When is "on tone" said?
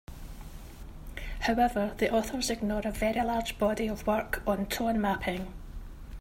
4.47-4.99